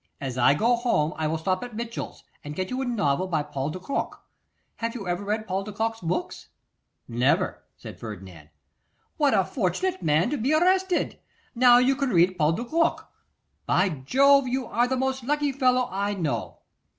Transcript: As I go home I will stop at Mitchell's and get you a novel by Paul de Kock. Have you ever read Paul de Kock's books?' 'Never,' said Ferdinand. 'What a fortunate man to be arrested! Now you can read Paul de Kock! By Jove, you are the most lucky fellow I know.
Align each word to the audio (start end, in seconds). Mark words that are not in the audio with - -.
As 0.19 0.35
I 0.35 0.55
go 0.55 0.77
home 0.77 1.13
I 1.15 1.27
will 1.27 1.37
stop 1.37 1.63
at 1.63 1.75
Mitchell's 1.75 2.23
and 2.43 2.55
get 2.55 2.71
you 2.71 2.81
a 2.81 2.85
novel 2.85 3.27
by 3.27 3.43
Paul 3.43 3.69
de 3.69 3.77
Kock. 3.79 4.25
Have 4.77 4.95
you 4.95 5.07
ever 5.07 5.23
read 5.23 5.45
Paul 5.47 5.63
de 5.63 5.71
Kock's 5.71 5.99
books?' 6.01 6.47
'Never,' 7.07 7.61
said 7.77 7.99
Ferdinand. 7.99 8.49
'What 9.17 9.35
a 9.35 9.45
fortunate 9.45 10.01
man 10.01 10.31
to 10.31 10.37
be 10.37 10.55
arrested! 10.55 11.19
Now 11.53 11.77
you 11.77 11.95
can 11.95 12.09
read 12.09 12.35
Paul 12.39 12.53
de 12.53 12.65
Kock! 12.65 13.13
By 13.67 13.89
Jove, 13.89 14.47
you 14.47 14.65
are 14.65 14.87
the 14.87 14.97
most 14.97 15.23
lucky 15.23 15.51
fellow 15.51 15.87
I 15.91 16.15
know. 16.15 16.57